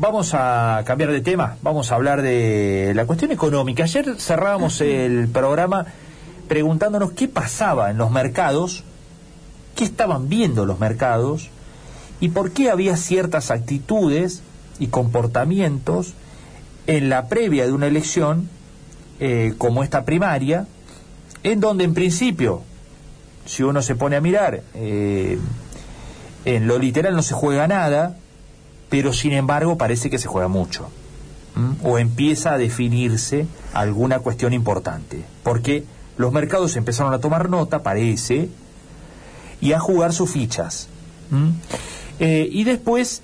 [0.00, 3.84] vamos a cambiar de tema, vamos a hablar de la cuestión económica.
[3.84, 5.86] Ayer cerrábamos el programa
[6.48, 8.82] preguntándonos qué pasaba en los mercados,
[9.76, 11.50] qué estaban viendo los mercados
[12.18, 14.42] y por qué había ciertas actitudes
[14.78, 16.14] y comportamientos
[16.86, 18.48] en la previa de una elección
[19.20, 20.66] eh, como esta primaria,
[21.42, 22.62] en donde en principio,
[23.44, 25.38] si uno se pone a mirar, eh,
[26.46, 28.16] en lo literal no se juega nada,
[28.90, 30.90] pero sin embargo parece que se juega mucho.
[31.82, 35.22] O empieza a definirse alguna cuestión importante.
[35.42, 35.84] Porque
[36.16, 38.48] los mercados empezaron a tomar nota, parece,
[39.60, 40.88] y a jugar sus fichas.
[42.18, 43.22] Eh, y después,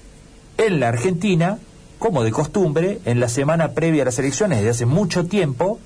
[0.59, 1.59] en la Argentina,
[1.99, 5.79] como de costumbre, en la semana previa a las elecciones, desde hace mucho tiempo,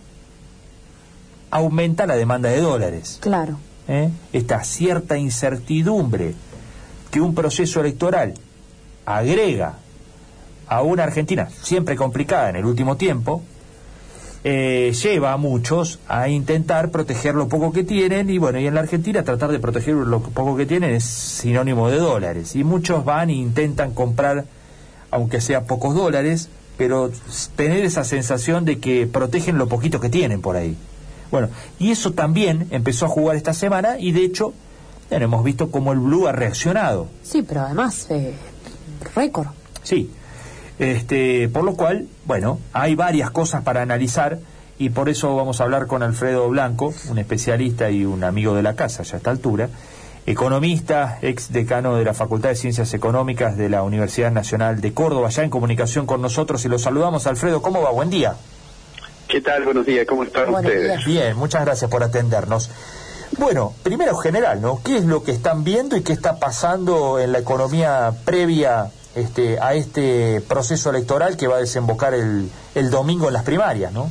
[1.51, 3.19] aumenta la demanda de dólares.
[3.20, 3.59] Claro.
[3.89, 4.11] ¿Eh?
[4.33, 6.34] Esta cierta incertidumbre
[7.11, 8.34] que un proceso electoral
[9.05, 9.75] agrega
[10.69, 13.43] a una Argentina siempre complicada en el último tiempo,
[14.43, 18.75] eh, lleva a muchos a intentar proteger lo poco que tienen y bueno, y en
[18.75, 23.05] la Argentina tratar de proteger lo poco que tienen es sinónimo de dólares y muchos
[23.05, 24.47] van e intentan comprar
[25.11, 26.48] aunque sea pocos dólares,
[26.79, 27.11] pero
[27.57, 30.77] tener esa sensación de que protegen lo poquito que tienen por ahí.
[31.31, 31.48] Bueno,
[31.79, 34.55] y eso también empezó a jugar esta semana y de hecho
[35.11, 37.09] hemos visto cómo el Blue ha reaccionado.
[37.23, 38.33] Sí, pero además, eh,
[39.15, 39.48] récord.
[39.83, 40.11] Sí,
[40.79, 44.39] este, por lo cual, bueno, hay varias cosas para analizar
[44.79, 48.62] y por eso vamos a hablar con Alfredo Blanco, un especialista y un amigo de
[48.62, 49.69] la casa ya a esta altura,
[50.25, 55.29] economista, ex decano de la Facultad de Ciencias Económicas de la Universidad Nacional de Córdoba,
[55.29, 57.27] ya en comunicación con nosotros y lo saludamos.
[57.27, 57.91] Alfredo, ¿cómo va?
[57.91, 58.37] Buen día.
[59.29, 59.64] ¿Qué tal?
[59.64, 61.05] Buenos días, ¿cómo están ustedes?
[61.05, 62.70] Bien, muchas gracias por atendernos.
[63.39, 64.81] Bueno, primero general, ¿no?
[64.84, 69.59] ¿Qué es lo que están viendo y qué está pasando en la economía previa este,
[69.61, 74.11] a este proceso electoral que va a desembocar el, el domingo en las primarias, ¿no?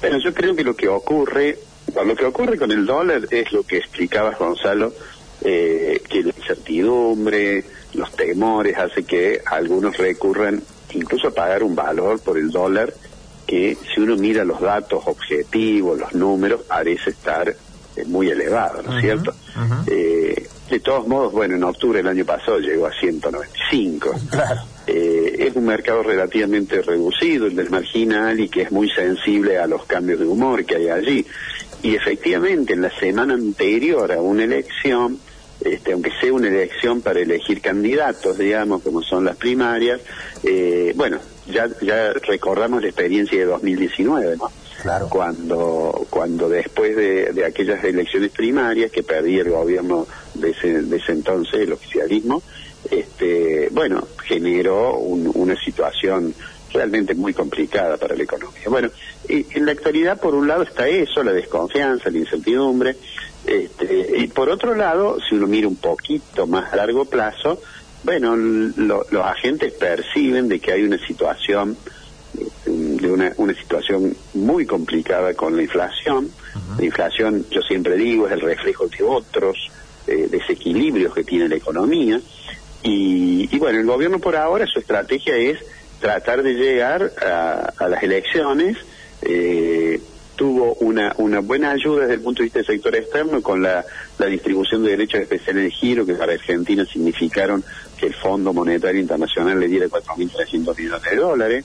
[0.00, 1.58] Bueno, yo creo que lo que ocurre,
[2.04, 4.92] lo que ocurre con el dólar es lo que explicaba Gonzalo,
[5.42, 7.64] eh, que la incertidumbre,
[7.94, 12.94] los temores hace que algunos recurran incluso a pagar un valor por el dólar
[13.48, 18.94] que si uno mira los datos objetivos, los números, parece estar eh, muy elevado, ¿no
[18.94, 19.34] es cierto?
[19.86, 24.14] Eh, de todos modos, bueno, en octubre del año pasado llegó a 195.
[24.30, 24.60] Claro.
[24.86, 29.66] Eh, es un mercado relativamente reducido, el del marginal, y que es muy sensible a
[29.66, 31.26] los cambios de humor que hay allí.
[31.82, 35.18] Y efectivamente, en la semana anterior a una elección,
[35.64, 40.00] este, aunque sea una elección para elegir candidatos, digamos, como son las primarias,
[40.94, 41.18] bueno,
[41.50, 44.50] ya, ya recordamos la experiencia de 2019, ¿no?
[44.82, 45.08] Claro.
[45.08, 51.12] Cuando, cuando después de, aquellas elecciones primarias que perdí el gobierno de ese, de ese
[51.12, 52.42] entonces, el oficialismo,
[52.90, 56.32] este, bueno, generó una situación
[56.72, 58.68] realmente muy complicada para la economía.
[58.68, 58.90] Bueno,
[59.28, 62.96] y, en la actualidad, por un lado, está eso, la desconfianza, la incertidumbre,
[63.46, 67.60] este, y por otro lado, si uno mira un poquito más a largo plazo,
[68.04, 71.76] bueno, los agentes perciben de que hay una situación
[72.66, 76.30] de una, una situación muy complicada con la inflación.
[76.76, 79.70] La inflación, yo siempre digo, es el reflejo de otros
[80.06, 82.20] eh, desequilibrios que tiene la economía.
[82.82, 85.58] Y, bueno, el gobierno por ahora su estrategia es
[86.00, 88.76] tratar de llegar a, las elecciones.
[89.22, 90.00] Eh,
[90.36, 93.84] tuvo una, una buena ayuda desde el punto de vista del sector externo con la,
[94.18, 97.64] la distribución de derechos especiales de giro que para Argentina significaron
[97.98, 101.64] que el Fondo Monetario Internacional le diera 4.300 millones de dólares.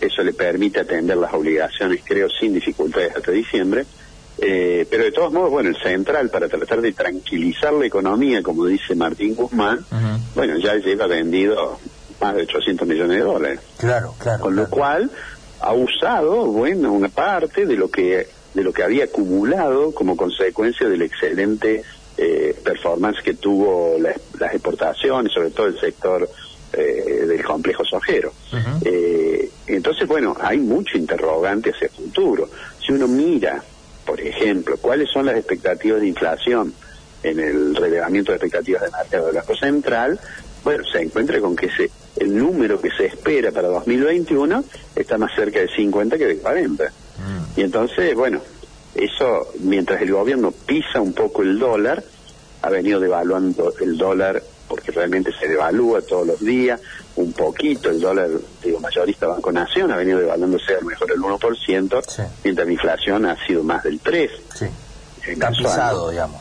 [0.00, 3.84] Eso le permite atender las obligaciones, creo, sin dificultades hasta diciembre.
[4.38, 8.66] Eh, pero de todos modos, bueno, el central para tratar de tranquilizar la economía, como
[8.66, 9.84] dice Martín Guzmán,
[10.34, 11.78] bueno, ya lleva vendido
[12.20, 13.60] más de 800 millones de dólares.
[13.78, 14.42] Claro, claro.
[14.42, 15.10] Con lo cual
[15.60, 20.88] ha usado, bueno, una parte de lo que de lo que había acumulado como consecuencia
[20.88, 21.82] del excelente
[22.18, 26.28] eh, performance que tuvo las exportaciones, sobre todo el sector
[26.72, 28.32] eh, del complejo sojero.
[28.84, 32.48] Eh, entonces, bueno, hay mucho interrogante hacia el futuro.
[32.84, 33.62] Si uno mira,
[34.04, 36.74] por ejemplo, cuáles son las expectativas de inflación
[37.22, 40.20] en el relevamiento de expectativas de mercado del Banco Central,
[40.64, 44.64] bueno, se encuentra con que ese, el número que se espera para 2021
[44.96, 46.84] está más cerca de 50 que de 40.
[46.84, 47.60] Mm.
[47.60, 48.40] Y entonces, bueno,
[48.94, 52.02] eso, mientras el gobierno pisa un poco el dólar,
[52.62, 56.80] ha venido devaluando el dólar porque realmente se devalúa todos los días,
[57.16, 58.28] un poquito, el dólar,
[58.62, 63.26] digo, mayorista Banco Nación ha venido devaluándose a lo mejor el 1%, mientras la inflación
[63.26, 64.30] ha sido más del 3%.
[64.54, 64.66] Sí.
[66.10, 66.40] digamos.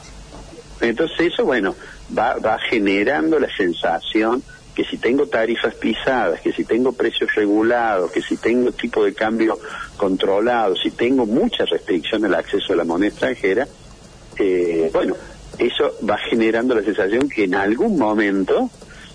[0.82, 1.76] Entonces eso, bueno,
[2.18, 4.44] va, va generando la sensación
[4.76, 9.14] que si tengo tarifas pisadas, que si tengo precios regulados, que si tengo tipo de
[9.14, 9.58] cambio
[9.96, 13.68] controlado, si tengo mucha restricción al acceso a la moneda extranjera,
[14.38, 15.16] eh, bueno,
[15.60, 18.70] eso va generando la sensación que en algún momento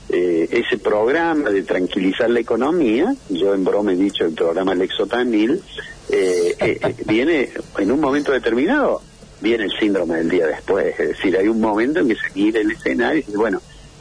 [0.08, 5.62] eh, ese programa de tranquilizar la economía, yo en broma he dicho el programa Lexotanil,
[6.10, 9.02] eh, eh, viene en un momento determinado,
[9.40, 12.60] viene el síndrome del día después, es decir, hay un momento en que se mira
[12.60, 13.60] el escenario y dice, bueno,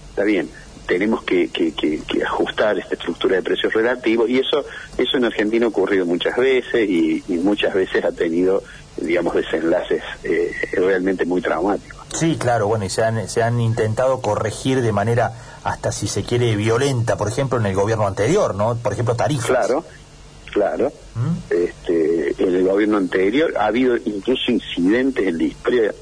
[0.10, 0.50] está bien,
[0.90, 4.66] tenemos que, que, que, ajustar esta estructura de precios relativos y eso
[4.98, 8.64] eso en Argentina ha ocurrido muchas veces y, muchas veces ha tenido
[8.98, 14.22] digamos desenlaces eh, realmente muy traumáticos sí claro bueno y se han se han intentado
[14.22, 15.34] corregir de manera
[15.64, 19.48] hasta si se quiere violenta por ejemplo en el gobierno anterior no por ejemplo tarifas
[19.48, 19.86] claro
[20.52, 21.54] claro ¿Mm?
[21.54, 25.94] este en el gobierno anterior ha habido incluso incidentes en la historia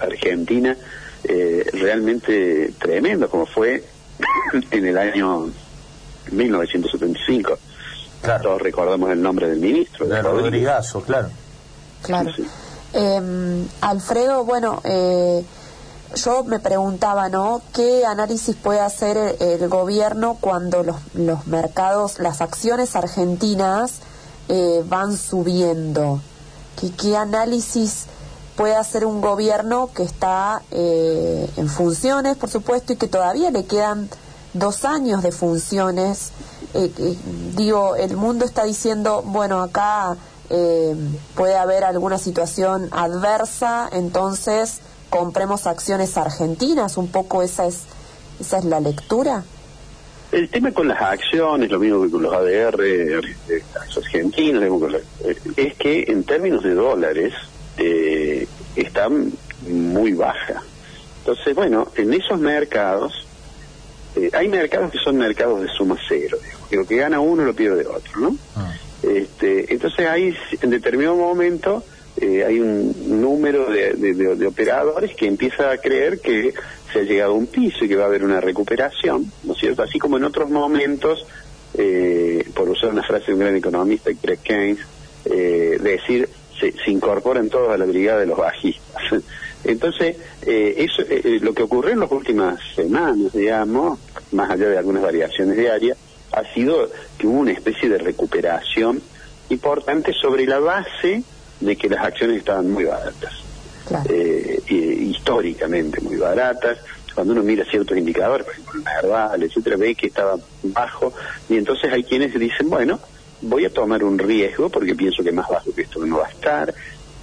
[0.00, 0.76] argentina
[1.24, 3.82] eh, realmente tremendo como fue
[4.70, 5.50] en el año
[6.30, 7.58] 1975.
[8.22, 8.42] Claro.
[8.42, 10.06] Todos recordamos el nombre del ministro.
[10.06, 11.28] De Rodrigazo, claro.
[12.04, 12.30] Claro.
[12.92, 15.44] Em, Alfredo, bueno, eh,
[16.14, 17.60] yo me preguntaba, ¿no?
[17.72, 23.94] ¿Qué análisis puede hacer el, gobierno cuando los, los, mercados, las acciones argentinas
[24.48, 26.20] eh, van subiendo?
[26.78, 28.06] ¿Qué, ¿Qué análisis
[28.56, 33.64] puede hacer un gobierno que está eh, en funciones, por supuesto, y que todavía le
[33.64, 34.08] quedan
[34.52, 36.30] dos años de funciones.
[36.72, 37.18] Eh, eh,
[37.56, 40.16] digo, el mundo está diciendo, bueno, acá
[41.34, 44.80] puede haber alguna situación adversa, entonces
[45.10, 47.84] compremos acciones argentinas, un poco esa es,
[48.40, 49.44] esa es la lectura.
[50.32, 53.22] El tema con las acciones, lo mismo que con los ADR
[53.96, 55.02] argentinos,
[55.56, 57.32] es que en términos de dólares,
[57.78, 58.46] eh,
[58.76, 59.08] está
[59.68, 60.62] muy baja.
[61.20, 63.26] Entonces, bueno, en esos mercados,
[64.16, 66.38] eh, hay mercados que son mercados de suma cero,
[66.68, 68.36] que lo que gana uno lo pierde otro, ¿no?
[68.56, 68.72] Ah.
[69.08, 71.84] Este, entonces ahí, en determinado momento,
[72.20, 76.54] eh, hay un número de, operadores que empieza a creer que
[76.92, 79.58] se ha llegado a un piso y que va a haber una recuperación, ¿no es
[79.58, 79.82] cierto?
[79.82, 81.26] Así como en otros momentos,
[81.74, 84.78] eh, por usar una frase de un gran economista, Craig Keynes,
[85.24, 86.28] decir
[86.58, 89.02] se, incorporan todos a la brigada de los bajistas.
[89.64, 93.98] Entonces, eh, eso, eh, eh, lo que ocurrió en las últimas semanas, digamos,
[94.32, 95.96] más allá de algunas variaciones diarias,
[96.34, 99.00] ha sido que hubo una especie de recuperación
[99.50, 101.22] importante sobre la base
[101.60, 103.32] de que las acciones estaban muy baratas,
[104.68, 106.78] históricamente muy baratas.
[107.14, 111.12] Cuando uno mira ciertos indicadores, por ejemplo, la herbal, etcétera, ve que estaba bajo,
[111.48, 112.98] y entonces hay quienes dicen, bueno,
[113.40, 116.30] voy a tomar un riesgo porque pienso que más bajo que esto no va a
[116.30, 116.74] estar,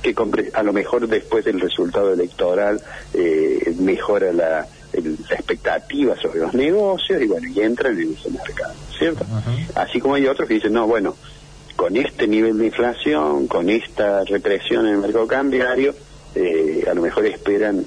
[0.01, 0.15] que
[0.53, 2.81] a lo mejor después del resultado electoral
[3.13, 9.25] eh, mejora la, expectativa sobre los negocios y bueno, y entran en ese mercado, ¿cierto?
[9.73, 11.15] Así como hay otros que dicen, no, bueno,
[11.75, 15.95] con este nivel de inflación, con esta represión en el mercado cambiario,
[16.35, 17.83] eh, a lo mejor esperan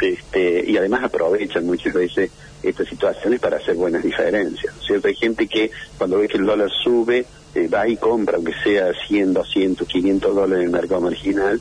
[0.00, 2.30] este, y además aprovechan muchas veces
[2.62, 5.08] estas situaciones para hacer buenas diferencias, ¿cierto?
[5.08, 8.92] Hay gente que cuando ve que el dólar sube, eh, va y compra, aunque sea
[9.08, 11.60] 100, 200, 500 dólares en el mercado marginal,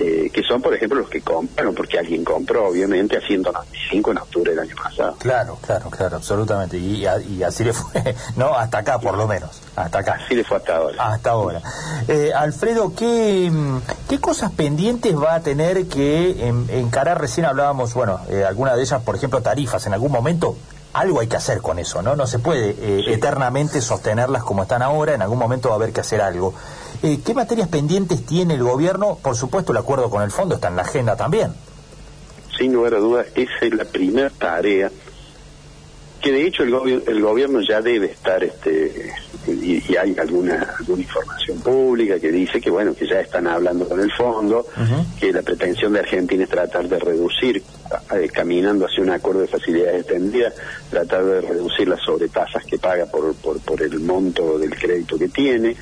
[0.00, 4.18] eh, que son, por ejemplo, los que compraron, porque alguien compró, obviamente, a 195 en
[4.18, 5.16] octubre del año pasado.
[5.18, 6.78] Claro, claro, claro, absolutamente.
[6.78, 8.54] Y, así le fue, ¿no?
[8.54, 9.60] Hasta acá, por lo menos.
[9.74, 10.18] Hasta acá.
[10.24, 11.12] Así le fue hasta ahora.
[11.12, 11.62] Hasta ahora.
[12.06, 13.50] Eh, Alfredo, ¿qué,
[14.08, 17.20] ¿qué cosas pendientes va a tener que encarar?
[17.20, 19.84] Recién hablábamos, bueno, eh, alguna de ellas, por ejemplo, tarifas.
[19.86, 20.56] En algún momento
[20.92, 22.14] algo hay que hacer con eso, ¿no?
[22.14, 22.76] No se puede
[23.12, 26.54] eternamente sostenerlas como están ahora, en algún momento va a haber que hacer algo.
[27.02, 29.18] Eh, ¿Qué materias pendientes tiene el gobierno?
[29.22, 31.52] Por supuesto, el acuerdo con el fondo está en la agenda también.
[32.56, 34.90] Sin lugar a dudas, esa es la primera tarea
[36.20, 39.12] que de hecho el, el gobierno ya debe estar este
[39.46, 44.00] y, hay alguna alguna información pública que dice que bueno que ya están hablando con
[44.00, 44.66] el fondo
[45.20, 47.62] que la pretensión de Argentina es tratar de reducir
[48.14, 50.54] eh, caminando hacia un acuerdo de facilidades extendidas
[50.90, 55.28] tratar de reducir las sobretasas que paga por, por, por el monto del crédito que
[55.28, 55.76] tiene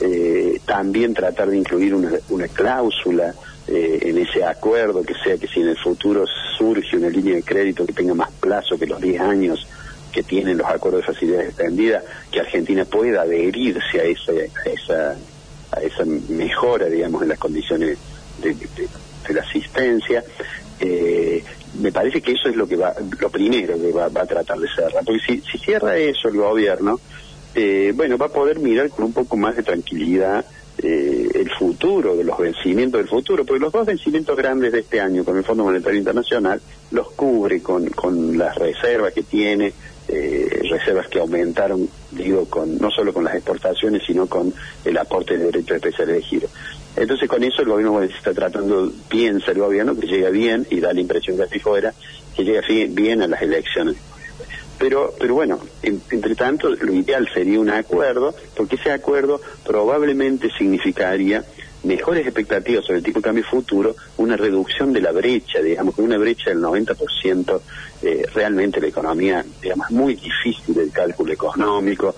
[0.00, 3.34] eh, también tratar de incluir una, una cláusula
[3.66, 6.24] eh, en ese acuerdo que sea que si en el futuro
[6.56, 9.66] surge una línea de crédito que tenga más plazo que los 10 años
[10.10, 12.02] que tienen los acuerdos de facilidades extendidas,
[12.32, 15.16] que Argentina pueda adherirse a esa, a esa,
[15.72, 17.98] a esa mejora, digamos, en las condiciones
[18.40, 18.56] de,
[19.28, 20.24] la asistencia.
[20.80, 21.44] Eh,
[21.80, 24.58] me parece que eso es lo que va, lo primero que va, va a tratar
[24.58, 26.98] de cerrar, porque si, si cierra eso el gobierno,
[27.60, 30.44] eh, bueno, va a poder mirar con un poco más de tranquilidad
[30.80, 35.00] eh, el futuro, de los vencimientos del futuro, porque los dos vencimientos grandes de este
[35.00, 36.60] año con el Fondo Monetario Internacional
[36.92, 39.72] los cubre con, con las reservas que tiene
[40.06, 45.36] eh, reservas que aumentaron, digo, con no solo con las exportaciones, sino con el aporte
[45.36, 46.48] de derechos especiales de giro.
[46.94, 50.92] Entonces con eso el gobierno está tratando, piensa el gobierno que llega bien y da
[50.92, 51.92] la impresión de así fuera,
[52.36, 53.96] que llega bien a las elecciones.
[54.78, 61.44] Pero, pero bueno, entre tanto, lo ideal sería un acuerdo, porque ese acuerdo probablemente significaría
[61.84, 66.18] mejores expectativas sobre el tipo de cambio futuro, una reducción de la brecha, digamos, una
[66.18, 67.60] brecha del 90%,
[68.02, 72.14] eh, realmente la economía, digamos, muy difícil el cálculo económico,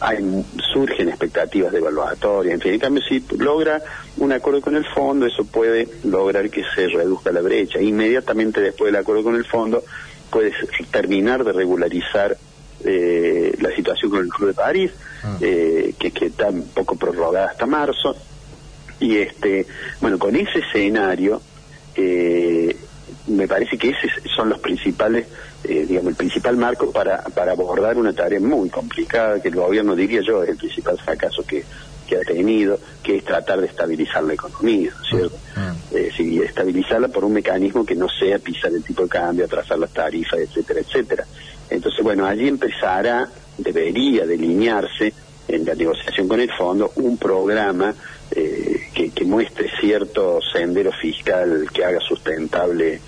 [0.00, 3.82] hay, surgen expectativas de evaluatoria, en fin, en cambio si logra
[4.16, 7.80] un acuerdo con el fondo, eso puede lograr que se reduzca la brecha.
[7.80, 9.82] Inmediatamente después del acuerdo con el fondo,
[10.32, 10.52] puede
[10.90, 12.36] terminar de regularizar
[12.84, 14.90] eh, la situación con el Club de París,
[15.22, 15.36] ah.
[15.40, 18.16] eh, que, que está un poco prorrogada hasta marzo,
[18.98, 19.66] y este,
[20.00, 21.40] bueno, con ese escenario,
[21.94, 22.74] eh,
[23.26, 25.26] me parece que esos son los principales,
[25.64, 29.94] eh, digamos, el principal marco para, para abordar una tarea muy complicada que el gobierno,
[29.94, 31.64] diría yo, es el principal fracaso que,
[32.06, 35.36] que ha tenido, que es tratar de estabilizar la economía, ¿cierto?
[35.56, 35.96] Mm.
[35.96, 39.78] Eh, sí, estabilizarla por un mecanismo que no sea pisar el tipo de cambio, atrasar
[39.78, 41.26] las tarifas, etcétera, etcétera.
[41.70, 43.28] Entonces, bueno, allí empezará,
[43.58, 45.12] debería delinearse
[45.48, 47.94] en la negociación con el fondo un programa
[48.30, 53.00] eh, que, muestre cierto sendero fiscal que haga sustentable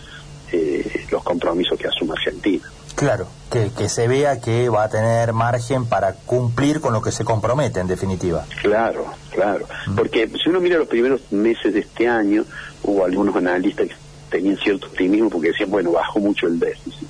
[0.52, 2.64] eh, los compromisos que asume Argentina.
[2.94, 7.10] Claro, que, que se vea que va a tener margen para cumplir con lo que
[7.10, 8.46] se compromete, en definitiva.
[8.62, 9.66] Claro, claro.
[9.96, 12.44] Porque si uno mira los primeros meses de este año,
[12.82, 13.94] hubo algunos analistas que
[14.30, 17.08] tenían cierto optimismo porque decían, bueno, bajó mucho el déficit.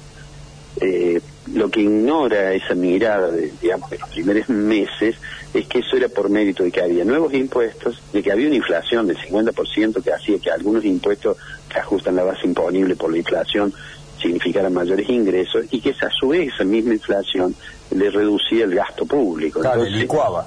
[0.81, 1.21] Eh,
[1.53, 5.17] lo que ignora esa mirada, de, digamos, de los primeros meses,
[5.53, 8.57] es que eso era por mérito de que había nuevos impuestos, de que había una
[8.57, 11.37] inflación del 50% que hacía que algunos impuestos
[11.69, 13.73] que ajustan la base imponible por la inflación
[14.21, 17.55] significaran mayores ingresos y que a su vez esa misma inflación
[17.91, 19.61] le reducía el gasto público.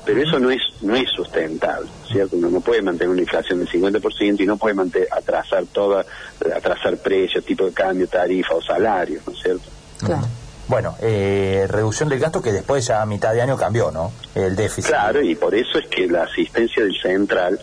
[0.05, 2.35] Pero eso no es no es sustentable, ¿cierto?
[2.35, 6.05] Uno no puede mantener una inflación del 50% y no puede mantener, atrasar toda,
[6.55, 9.69] atrasar precios, tipo de cambio, tarifa o salario, ¿no es cierto?
[9.99, 10.27] Claro.
[10.67, 14.11] Bueno, eh, reducción del gasto que después ya a mitad de año cambió, ¿no?
[14.35, 14.91] El déficit.
[14.91, 17.57] Claro, y por eso es que la asistencia del central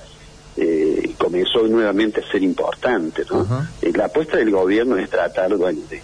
[0.57, 3.67] eh, comenzó nuevamente a ser importante, ¿no?
[3.83, 6.01] Eh, la apuesta del gobierno es tratar, bueno, de,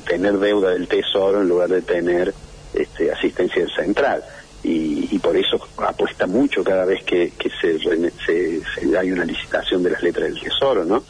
[0.00, 2.34] tener deuda del tesoro en lugar de tener
[2.74, 4.24] este, asistencia del central.
[4.64, 10.02] Y, por eso apuesta mucho cada vez que, se, se, hay una licitación de las
[10.02, 11.04] letras del tesoro, ¿no?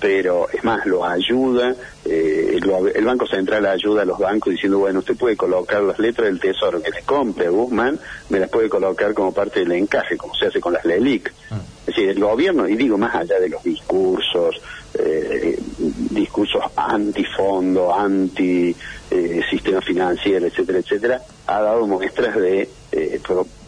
[0.00, 2.58] pero es más, lo ayuda, eh,
[2.94, 6.38] el Banco Central ayuda a los bancos diciendo, bueno, usted puede colocar las letras del
[6.38, 7.98] tesoro que le compre a Guzmán,
[8.28, 11.32] me las puede colocar como parte del encaje, como se hace con las LELIC.
[11.50, 11.60] Ah.
[11.86, 14.60] Es decir, el gobierno, y digo más allá de los discursos,
[14.98, 15.58] eh,
[16.10, 18.74] discursos antifondo, anti
[19.10, 23.20] eh, sistema financiero, etcétera, etcétera, ha dado muestras de, eh,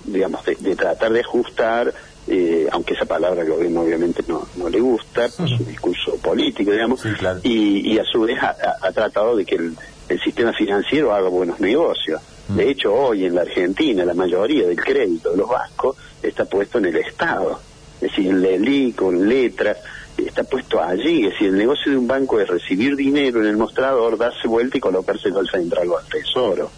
[0.04, 1.94] digamos, de tratar de ajustar
[2.30, 6.70] eh, aunque esa palabra al gobierno obviamente no, no le gusta, por su discurso político,
[6.70, 7.02] digamos,
[7.42, 9.76] y, a su vez ha, tratado de que el,
[10.22, 12.20] sistema financiero haga buenos negocios.
[12.48, 12.56] Mm.
[12.56, 16.78] De hecho, hoy en la Argentina la mayoría del crédito de los bancos está puesto
[16.78, 17.60] en el Estado,
[18.00, 19.78] es decir, en LELI, con letras,
[20.16, 23.56] está puesto allí, es decir, el negocio de un banco es recibir dinero en el
[23.56, 26.70] mostrador, darse vuelta y colocárselo al central o al tesoro.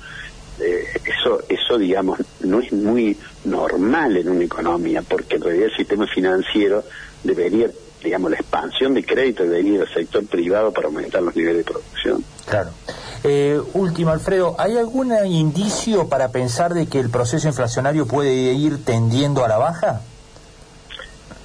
[0.58, 5.76] Eh, eso, eso digamos, no es muy normal en una economía, porque en realidad el
[5.76, 6.84] sistema financiero
[7.24, 7.70] debería,
[8.02, 11.72] digamos, la expansión de crédito debería ir al sector privado para aumentar los niveles de
[11.72, 12.24] producción.
[12.46, 12.70] Claro.
[13.24, 18.84] Eh, último, Alfredo, ¿hay algún indicio para pensar de que el proceso inflacionario puede ir
[18.84, 20.02] tendiendo a la baja?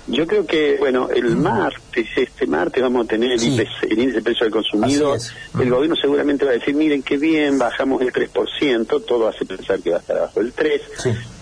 [0.07, 4.45] Yo creo que, bueno, el martes, este martes vamos a tener el, índice, de precio
[4.45, 5.19] del consumidor.
[5.59, 9.79] El gobierno seguramente va a decir, miren qué bien, bajamos el 3%, todo hace pensar
[9.79, 10.81] que va a estar abajo del 3%.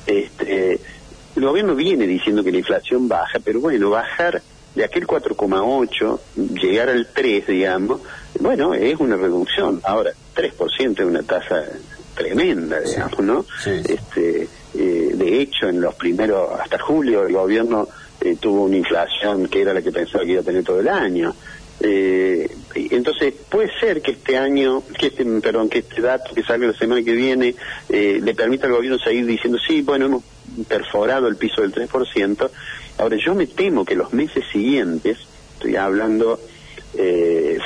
[0.05, 0.79] Este,
[1.35, 4.41] el gobierno viene diciendo que la inflación baja, pero bueno, bajar
[4.75, 6.19] de aquel 4,8,
[6.61, 8.01] llegar al 3, digamos,
[8.39, 9.81] bueno, es una reducción.
[9.83, 11.63] Ahora, 3% es una tasa
[12.15, 13.45] tremenda, digamos, ¿no?
[13.65, 17.87] Este, eh, de hecho, en los primeros, hasta julio, el gobierno
[18.23, 20.87] eh, tuvo una inflación que era la que pensaba que iba a tener todo el
[20.87, 21.35] año.
[21.81, 26.67] Eh, entonces puede ser que este año, que este, perdón, que este dato que salga
[26.67, 27.53] la semana que viene
[27.89, 30.23] eh, le permita al gobierno seguir diciendo sí, bueno, hemos
[30.69, 32.49] perforado el piso del 3%.
[32.99, 35.17] Ahora yo me temo que los meses siguientes,
[35.55, 36.39] estoy hablando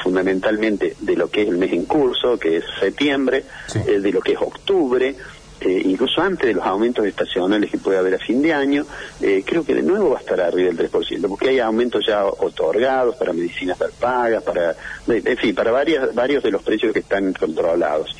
[0.03, 3.43] fundamentalmente de lo que es el mes en curso, que es septiembre,
[3.85, 5.17] de lo que es octubre,
[5.61, 8.85] eh, incluso antes de los aumentos estacionales que puede haber a fin de año,
[9.21, 12.25] eh, creo que de nuevo va a estar arriba del 3%, porque hay aumentos ya
[12.25, 14.75] otorgados para medicinas pagas, para,
[15.07, 18.15] en fin, para varias, varios de los precios que están controlados.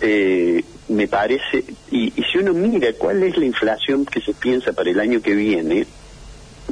[0.00, 4.72] eh, me parece, y, y si uno mira cuál es la inflación que se piensa
[4.72, 5.86] para el año que viene,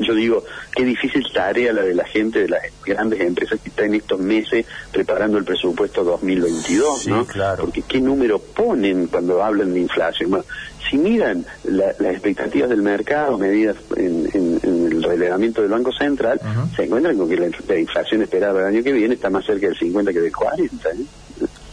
[0.00, 3.86] yo digo, qué difícil tarea la de la gente de las grandes empresas que están
[3.86, 7.26] en estos meses preparando el presupuesto 2022, ¿no?
[7.26, 7.64] Claro.
[7.64, 10.30] Porque qué número ponen cuando hablan de inflación.
[10.30, 10.44] Bueno,
[10.88, 16.40] si miran las expectativas del mercado medidas en, el relevamiento del Banco Central,
[16.74, 19.76] se encuentran con que la, inflación esperada el año que viene está más cerca del
[19.76, 20.88] 50 que del 40.
[20.90, 20.94] ¿eh?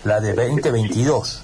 [0.04, 1.44] La de 2022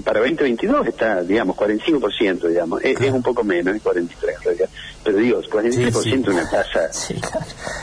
[0.00, 2.82] para 2022 está, digamos, 45%, digamos.
[2.82, 4.68] Es, es un poco menos, es 43%
[5.04, 6.90] Pero digo, 43% es una tasa...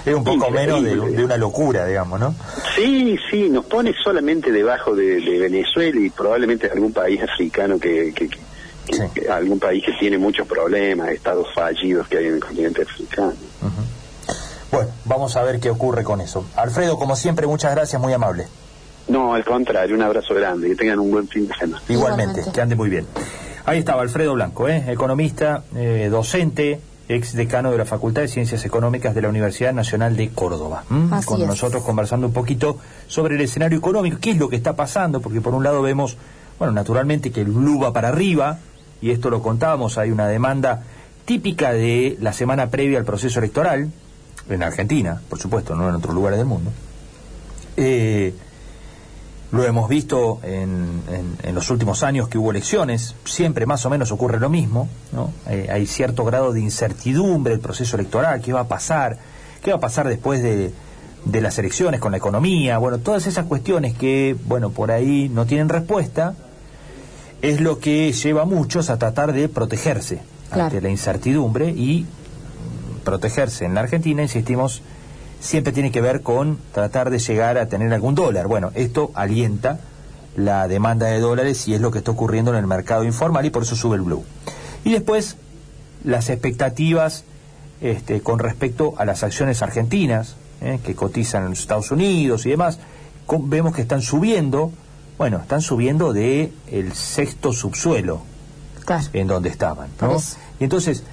[0.05, 2.33] Es un poco menos de, una locura, digamos, ¿no?
[2.75, 8.29] Sí, sí, nos pone solamente debajo de, Venezuela y probablemente algún país africano que, que,
[9.29, 13.33] algún país que tiene muchos problemas, estados fallidos que hay en el continente africano.
[14.71, 16.45] Bueno, vamos a ver qué ocurre con eso.
[16.55, 18.47] Alfredo, como siempre, muchas gracias, muy amable.
[19.09, 21.81] No, al contrario, un abrazo grande, que tengan un buen fin de semana.
[21.89, 23.07] Igualmente, que ande muy bien.
[23.65, 24.85] Ahí estaba Alfredo Blanco, ¿eh?
[24.87, 30.15] economista, eh, docente, ex decano de la Facultad de Ciencias Económicas de la Universidad Nacional
[30.15, 30.83] de Córdoba.
[31.25, 35.19] Con nosotros conversando un poquito sobre el escenario económico, qué es lo que está pasando,
[35.19, 36.17] porque por un lado vemos,
[36.59, 38.59] bueno, naturalmente que el blue va para arriba,
[39.01, 40.83] y esto lo contábamos, hay una demanda
[41.25, 43.89] típica de la semana previa al proceso electoral,
[44.47, 46.71] en Argentina, por supuesto, no en otros lugares del mundo.
[47.77, 48.33] Eh,
[49.51, 51.01] lo hemos visto en,
[51.43, 55.31] en, los últimos años que hubo elecciones, siempre más o menos ocurre lo mismo, ¿no?
[55.47, 59.17] Eh, hay cierto grado de incertidumbre el proceso electoral, qué va a pasar,
[59.63, 60.71] qué va a pasar después de,
[61.25, 65.45] de las elecciones con la economía, bueno, todas esas cuestiones que, bueno, por ahí no
[65.45, 66.35] tienen respuesta,
[67.41, 72.05] es lo que lleva a muchos a tratar de protegerse ante la incertidumbre y
[73.03, 73.65] protegerse.
[73.65, 74.81] En la Argentina, insistimos,
[75.39, 78.47] siempre tiene que ver con tratar de llegar a tener algún dólar.
[78.47, 79.79] Bueno, esto alienta
[80.35, 83.49] la demanda de dólares y es lo que está ocurriendo en el mercado informal y
[83.49, 84.23] por eso sube el blue.
[84.83, 85.37] Y después,
[86.03, 87.23] las expectativas
[87.81, 92.49] este, con respecto a las acciones argentinas eh, que cotizan en los Estados Unidos y
[92.49, 92.79] demás,
[93.41, 94.71] vemos que están subiendo,
[95.17, 98.21] bueno, están subiendo de el sexto subsuelo
[99.13, 99.89] en donde estaban.
[100.59, 101.03] Y entonces,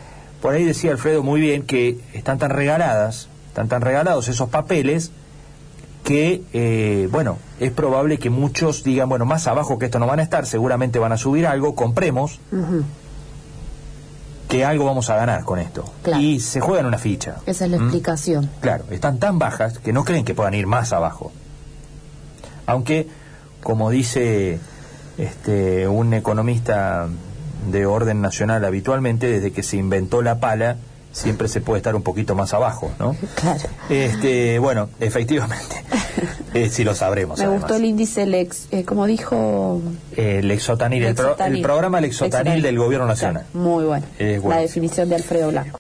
[0.41, 5.13] por ahí decía Alfredo muy bien que están tan regaladas están tan regalados esos papeles
[6.05, 10.21] que, eh, bueno, es probable que muchos digan, bueno, más abajo que esto no van
[10.21, 12.39] a estar, seguramente van a subir algo, compremos,
[14.47, 15.91] que algo vamos a ganar con esto.
[16.19, 17.37] Y se juegan una ficha.
[17.47, 18.51] Esa es la explicación.
[18.61, 21.33] Claro, están tan bajas que no creen que puedan ir más abajo.
[22.67, 23.09] Aunque,
[23.63, 24.61] como dice
[25.17, 27.09] este, un economista
[27.71, 30.77] de orden nacional habitualmente, desde que se inventó la pala,
[31.17, 33.17] siempre se puede estar un poquito más abajo, ¿no?
[33.37, 33.69] Claro.
[33.89, 35.83] Este, bueno, efectivamente,
[36.55, 37.39] eh, si lo sabremos.
[37.39, 39.81] Me gustó el índice Lex, eh, como dijo...
[40.15, 41.15] el Exotanil, el,
[41.63, 43.47] programa Lexotanil, del Gobierno Nacional.
[43.55, 44.07] muy bueno.
[44.19, 45.71] La definición de Alfredo Blanco.